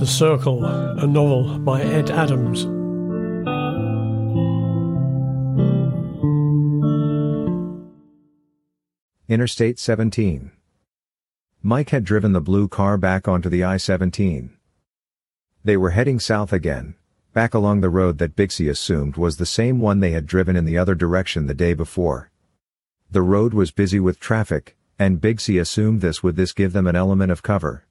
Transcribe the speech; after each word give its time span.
The 0.00 0.06
Circle, 0.06 0.64
a 0.64 1.06
novel 1.06 1.58
by 1.58 1.82
Ed 1.82 2.10
Adams. 2.10 2.64
Interstate 9.28 9.78
17. 9.78 10.52
Mike 11.62 11.90
had 11.90 12.04
driven 12.04 12.32
the 12.32 12.40
blue 12.40 12.66
car 12.66 12.96
back 12.96 13.28
onto 13.28 13.50
the 13.50 13.62
I-17. 13.62 14.48
They 15.64 15.76
were 15.76 15.90
heading 15.90 16.18
south 16.18 16.54
again, 16.54 16.94
back 17.34 17.52
along 17.52 17.82
the 17.82 17.90
road 17.90 18.16
that 18.16 18.34
Bixie 18.34 18.70
assumed 18.70 19.18
was 19.18 19.36
the 19.36 19.44
same 19.44 19.80
one 19.80 20.00
they 20.00 20.12
had 20.12 20.24
driven 20.24 20.56
in 20.56 20.64
the 20.64 20.78
other 20.78 20.94
direction 20.94 21.46
the 21.46 21.52
day 21.52 21.74
before. 21.74 22.30
The 23.10 23.20
road 23.20 23.52
was 23.52 23.70
busy 23.70 24.00
with 24.00 24.18
traffic, 24.18 24.78
and 24.98 25.20
Bixie 25.20 25.60
assumed 25.60 26.00
this 26.00 26.22
would 26.22 26.36
this 26.36 26.54
give 26.54 26.72
them 26.72 26.86
an 26.86 26.96
element 26.96 27.30
of 27.30 27.42
cover. 27.42 27.84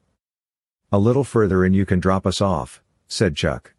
A 0.92 0.98
little 0.98 1.24
further 1.24 1.64
and 1.64 1.76
you 1.76 1.86
can 1.86 2.00
drop 2.00 2.26
us 2.26 2.42
off, 2.42 2.82
said 3.08 3.36
Chuck. 3.36 3.76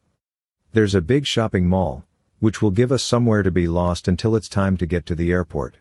There's 0.73 0.95
a 0.95 1.01
big 1.01 1.27
shopping 1.27 1.67
mall, 1.67 2.05
which 2.39 2.63
will 2.63 2.71
give 2.71 2.93
us 2.93 3.03
somewhere 3.03 3.43
to 3.43 3.51
be 3.51 3.67
lost 3.67 4.07
until 4.07 4.37
it's 4.37 4.49
time 4.49 4.77
to 4.77 4.87
get 4.87 5.07
to 5.07 5.17
the 5.17 5.33
airport. 5.33 5.79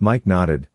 Mike 0.00 0.26
nodded. 0.26 0.66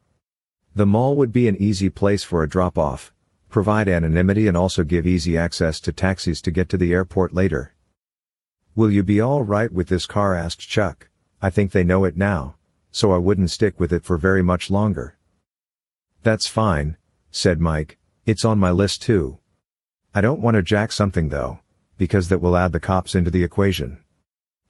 The 0.74 0.86
mall 0.86 1.18
would 1.18 1.34
be 1.34 1.50
an 1.50 1.58
easy 1.58 1.90
place 1.90 2.24
for 2.24 2.42
a 2.42 2.48
drop-off, 2.48 3.14
provide 3.50 3.90
anonymity 3.90 4.48
and 4.48 4.56
also 4.56 4.86
give 4.86 5.06
easy 5.06 5.38
access 5.38 5.82
to 5.82 5.92
taxis 5.92 6.42
to 6.44 6.52
get 6.52 6.70
to 6.70 6.78
the 6.78 6.94
airport 6.94 7.34
later. 7.34 7.74
Will 8.74 8.90
you 8.90 9.04
be 9.04 9.22
alright 9.22 9.74
with 9.74 9.90
this 9.90 10.06
car 10.06 10.34
asked 10.34 10.62
Chuck. 10.62 11.10
I 11.42 11.50
think 11.50 11.74
they 11.74 11.84
know 11.84 12.06
it 12.06 12.16
now, 12.16 12.56
so 12.90 13.12
I 13.12 13.18
wouldn't 13.18 13.52
stick 13.52 13.82
with 13.82 13.92
it 13.92 14.06
for 14.06 14.18
very 14.18 14.42
much 14.42 14.72
longer. 14.72 15.18
That's 16.24 16.48
fine, 16.48 16.96
said 17.32 17.60
Mike, 17.60 17.98
it's 18.26 18.46
on 18.46 18.58
my 18.58 18.72
list 18.72 19.02
too. 19.02 19.40
I 20.14 20.20
don't 20.20 20.42
want 20.42 20.56
to 20.56 20.62
jack 20.62 20.92
something 20.92 21.30
though, 21.30 21.60
because 21.98 22.28
that 22.28 22.42
will 22.42 22.58
add 22.58 22.74
the 22.74 22.82
cops 22.82 23.16
into 23.16 23.32
the 23.32 23.46
equation. 23.46 24.00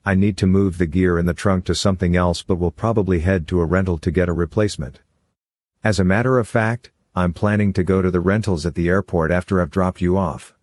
I 0.05 0.13
need 0.13 0.37
to 0.37 0.45
move 0.45 0.77
the 0.77 0.85
gear 0.85 1.17
in 1.17 1.25
the 1.25 1.33
trunk 1.33 1.65
to 1.65 1.73
something 1.73 2.15
else 2.15 2.43
but 2.43 2.59
will 2.59 2.69
probably 2.69 3.21
head 3.21 3.47
to 3.47 3.59
a 3.59 3.65
rental 3.65 3.97
to 3.99 4.11
get 4.11 4.29
a 4.29 4.33
replacement. 4.33 4.99
As 5.83 5.99
a 5.99 6.03
matter 6.03 6.37
of 6.37 6.47
fact, 6.47 6.91
I'm 7.15 7.33
planning 7.33 7.73
to 7.73 7.83
go 7.83 8.03
to 8.03 8.11
the 8.11 8.19
rentals 8.19 8.67
at 8.67 8.75
the 8.75 8.87
airport 8.87 9.31
after 9.31 9.59
I've 9.59 9.71
dropped 9.71 9.99
you 9.99 10.15
off. 10.15 10.53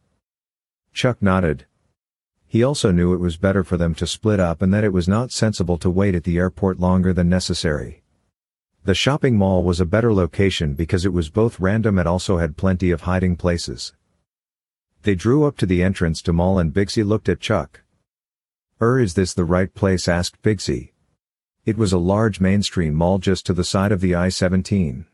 Chuck 0.93 1.21
nodded. 1.21 1.67
He 2.47 2.63
also 2.63 2.93
knew 2.93 3.13
it 3.13 3.21
was 3.21 3.37
better 3.37 3.65
for 3.65 3.77
them 3.77 3.97
to 3.97 4.07
split 4.07 4.39
up 4.39 4.63
and 4.63 4.73
that 4.73 4.85
it 4.85 4.93
was 4.93 5.09
not 5.09 5.33
sensible 5.33 5.77
to 5.79 5.91
wait 5.91 6.15
at 6.15 6.23
the 6.23 6.39
airport 6.39 6.79
longer 6.79 7.13
than 7.13 7.29
necessary. 7.29 8.05
The 8.85 8.95
shopping 8.95 9.37
mall 9.37 9.65
was 9.65 9.81
a 9.81 9.85
better 9.85 10.15
location 10.15 10.75
because 10.75 11.05
it 11.05 11.13
was 11.13 11.31
both 11.31 11.59
random 11.59 11.99
and 11.99 12.07
also 12.07 12.39
had 12.39 12.57
plenty 12.57 12.93
of 12.93 13.03
hiding 13.03 13.35
places. 13.35 13.93
They 15.09 15.15
drew 15.15 15.45
up 15.45 15.57
to 15.57 15.65
the 15.65 15.83
entrance 15.83 16.21
to 16.21 16.35
mall 16.35 16.59
and 16.59 16.71
Bixie 16.71 17.03
looked 17.03 17.31
at 17.31 17.41
Chuck. 17.41 17.81
Er 18.83 19.01
is 19.01 19.15
this 19.15 19.33
the 19.33 19.47
right 19.47 19.73
place 19.73 20.07
asked 20.07 20.43
Bixie. 20.43 20.93
It 21.65 21.79
was 21.79 21.95
a 21.95 21.99
large 21.99 22.43
mainstream 22.43 22.93
mall 22.93 23.17
just 23.17 23.47
to 23.47 23.55
the 23.55 23.65
side 23.65 23.91
of 23.91 24.03
the 24.03 24.15
I-17. 24.15 25.07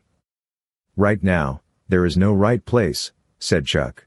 Right 0.97 1.23
now, 1.23 1.61
there 1.87 2.05
is 2.05 2.17
no 2.17 2.33
right 2.33 2.65
place, 2.65 3.13
said 3.39 3.67
Chuck. 3.67 4.05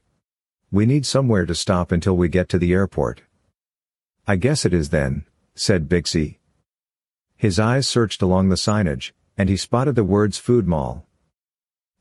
We 0.69 0.85
need 0.85 1.07
somewhere 1.07 1.47
to 1.47 1.55
stop 1.55 1.91
until 1.91 2.15
we 2.15 2.29
get 2.29 2.49
to 2.49 2.59
the 2.59 2.71
airport. 2.71 3.23
I 4.27 4.35
guess 4.35 4.65
it 4.65 4.75
is 4.75 4.89
then, 4.89 5.25
said 5.55 5.89
Bixie. 5.89 6.37
His 7.35 7.57
eyes 7.57 7.87
searched 7.87 8.21
along 8.21 8.49
the 8.49 8.57
signage, 8.57 9.11
and 9.39 9.49
he 9.49 9.57
spotted 9.57 9.95
the 9.95 10.03
words 10.03 10.37
Food 10.37 10.67
Mall. 10.67 11.07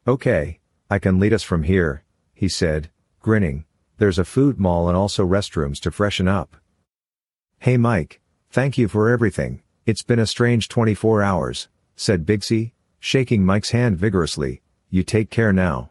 Okay, 0.06 0.60
I 0.90 0.98
can 0.98 1.18
lead 1.18 1.32
us 1.32 1.42
from 1.42 1.62
here, 1.62 2.04
he 2.34 2.50
said, 2.50 2.90
grinning. 3.20 3.64
There's 3.98 4.18
a 4.18 4.24
food 4.24 4.60
mall 4.60 4.86
and 4.88 4.96
also 4.96 5.26
restrooms 5.26 5.80
to 5.80 5.90
freshen 5.90 6.28
up. 6.28 6.56
Hey 7.58 7.76
Mike, 7.76 8.20
thank 8.48 8.78
you 8.78 8.86
for 8.86 9.10
everything, 9.10 9.60
it's 9.86 10.04
been 10.04 10.20
a 10.20 10.26
strange 10.26 10.68
24 10.68 11.20
hours, 11.20 11.68
said 11.96 12.24
Bixie, 12.24 12.70
shaking 13.00 13.44
Mike's 13.44 13.72
hand 13.72 13.96
vigorously, 13.98 14.62
you 14.88 15.02
take 15.02 15.30
care 15.30 15.52
now. 15.52 15.90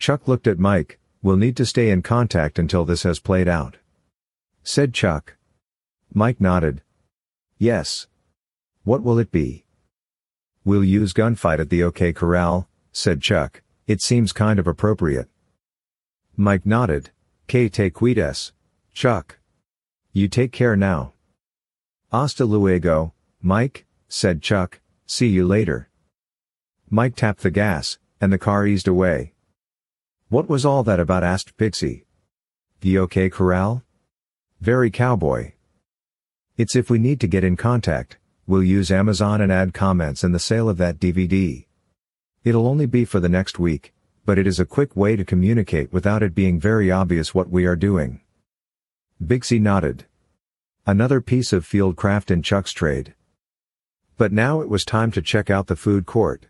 Chuck 0.00 0.26
looked 0.26 0.48
at 0.48 0.58
Mike, 0.58 0.98
we'll 1.22 1.36
need 1.36 1.56
to 1.58 1.64
stay 1.64 1.90
in 1.90 2.02
contact 2.02 2.58
until 2.58 2.84
this 2.84 3.04
has 3.04 3.20
played 3.20 3.46
out. 3.46 3.76
Said 4.64 4.92
Chuck. 4.92 5.36
Mike 6.12 6.40
nodded. 6.40 6.82
Yes. 7.56 8.08
What 8.82 9.04
will 9.04 9.20
it 9.20 9.30
be? 9.30 9.64
We'll 10.64 10.82
use 10.82 11.12
gunfight 11.12 11.60
at 11.60 11.70
the 11.70 11.84
OK 11.84 12.12
Corral, 12.12 12.68
said 12.90 13.22
Chuck, 13.22 13.62
it 13.86 14.02
seems 14.02 14.32
kind 14.32 14.58
of 14.58 14.66
appropriate. 14.66 15.28
Mike 16.36 16.66
nodded. 16.66 17.10
Que 17.48 17.68
te 17.68 17.90
cuides, 17.90 18.52
Chuck. 18.92 19.38
You 20.12 20.28
take 20.28 20.52
care 20.52 20.76
now. 20.76 21.12
Hasta 22.10 22.44
luego, 22.44 23.12
Mike, 23.40 23.86
said 24.08 24.42
Chuck, 24.42 24.80
see 25.06 25.28
you 25.28 25.46
later. 25.46 25.88
Mike 26.90 27.14
tapped 27.14 27.42
the 27.42 27.50
gas, 27.50 27.98
and 28.20 28.32
the 28.32 28.38
car 28.38 28.66
eased 28.66 28.88
away. 28.88 29.32
What 30.28 30.48
was 30.48 30.64
all 30.64 30.82
that 30.82 30.98
about 30.98 31.22
asked 31.22 31.56
Bixie. 31.56 32.04
The 32.80 32.98
OK 32.98 33.30
Corral? 33.30 33.82
Very 34.60 34.90
cowboy. 34.90 35.52
It's 36.56 36.74
if 36.74 36.90
we 36.90 36.98
need 36.98 37.20
to 37.20 37.28
get 37.28 37.44
in 37.44 37.56
contact, 37.56 38.18
we'll 38.46 38.62
use 38.62 38.90
Amazon 38.90 39.40
and 39.40 39.52
add 39.52 39.74
comments 39.74 40.24
in 40.24 40.32
the 40.32 40.38
sale 40.38 40.68
of 40.68 40.78
that 40.78 40.98
DVD. 40.98 41.66
It'll 42.44 42.66
only 42.66 42.86
be 42.86 43.04
for 43.04 43.20
the 43.20 43.28
next 43.28 43.58
week, 43.58 43.92
but 44.26 44.38
it 44.38 44.46
is 44.46 44.58
a 44.58 44.66
quick 44.66 44.96
way 44.96 45.14
to 45.14 45.24
communicate 45.24 45.92
without 45.92 46.22
it 46.22 46.34
being 46.34 46.58
very 46.58 46.90
obvious 46.90 47.32
what 47.32 47.48
we 47.48 47.64
are 47.64 47.76
doing. 47.76 48.20
Bixie 49.24 49.60
nodded. 49.60 50.04
Another 50.84 51.20
piece 51.20 51.52
of 51.52 51.64
field 51.64 51.96
craft 51.96 52.30
in 52.30 52.42
Chuck's 52.42 52.72
trade. 52.72 53.14
But 54.18 54.32
now 54.32 54.60
it 54.60 54.68
was 54.68 54.84
time 54.84 55.12
to 55.12 55.22
check 55.22 55.48
out 55.48 55.68
the 55.68 55.76
food 55.76 56.06
court. 56.06 56.46